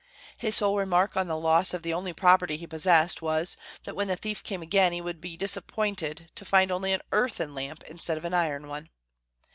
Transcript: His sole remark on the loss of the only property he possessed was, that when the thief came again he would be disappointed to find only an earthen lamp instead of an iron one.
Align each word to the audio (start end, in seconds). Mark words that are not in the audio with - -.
His 0.39 0.55
sole 0.55 0.77
remark 0.77 1.15
on 1.15 1.27
the 1.27 1.37
loss 1.37 1.75
of 1.75 1.83
the 1.83 1.93
only 1.93 2.11
property 2.11 2.57
he 2.57 2.65
possessed 2.65 3.21
was, 3.21 3.55
that 3.83 3.95
when 3.95 4.07
the 4.07 4.15
thief 4.15 4.41
came 4.41 4.63
again 4.63 4.91
he 4.93 4.99
would 4.99 5.21
be 5.21 5.37
disappointed 5.37 6.31
to 6.33 6.43
find 6.43 6.71
only 6.71 6.91
an 6.91 7.03
earthen 7.11 7.53
lamp 7.53 7.83
instead 7.83 8.17
of 8.17 8.25
an 8.25 8.33
iron 8.33 8.67
one. 8.67 8.89